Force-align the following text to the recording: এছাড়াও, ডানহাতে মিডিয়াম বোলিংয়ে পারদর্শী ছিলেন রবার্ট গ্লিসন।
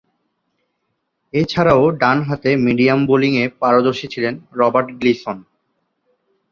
এছাড়াও, 1.33 1.83
ডানহাতে 2.01 2.49
মিডিয়াম 2.65 2.99
বোলিংয়ে 3.09 3.43
পারদর্শী 3.61 4.07
ছিলেন 4.13 4.33
রবার্ট 4.59 4.87
গ্লিসন। 4.99 5.37